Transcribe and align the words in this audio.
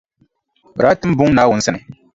Bɛ 0.75 0.81
daa 0.83 0.99
tim 0.99 1.11
buŋa 1.17 1.33
Naawuni 1.33 1.61
sani. 1.65 1.79